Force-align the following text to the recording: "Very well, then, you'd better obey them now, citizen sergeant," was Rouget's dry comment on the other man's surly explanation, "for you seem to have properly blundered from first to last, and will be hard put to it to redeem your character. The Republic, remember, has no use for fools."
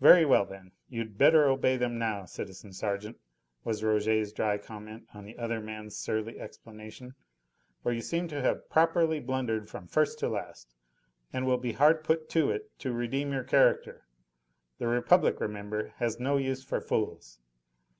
"Very 0.00 0.24
well, 0.24 0.44
then, 0.46 0.70
you'd 0.88 1.18
better 1.18 1.48
obey 1.48 1.76
them 1.76 1.98
now, 1.98 2.24
citizen 2.24 2.72
sergeant," 2.72 3.18
was 3.64 3.82
Rouget's 3.82 4.30
dry 4.32 4.58
comment 4.58 5.08
on 5.12 5.24
the 5.24 5.36
other 5.38 5.58
man's 5.58 5.96
surly 5.96 6.38
explanation, 6.38 7.16
"for 7.82 7.90
you 7.90 8.00
seem 8.00 8.28
to 8.28 8.42
have 8.42 8.70
properly 8.70 9.18
blundered 9.18 9.68
from 9.68 9.88
first 9.88 10.20
to 10.20 10.28
last, 10.28 10.76
and 11.32 11.46
will 11.46 11.58
be 11.58 11.72
hard 11.72 12.04
put 12.04 12.28
to 12.28 12.52
it 12.52 12.70
to 12.78 12.92
redeem 12.92 13.32
your 13.32 13.42
character. 13.42 14.06
The 14.78 14.86
Republic, 14.86 15.40
remember, 15.40 15.94
has 15.96 16.20
no 16.20 16.36
use 16.36 16.62
for 16.62 16.80
fools." 16.80 17.40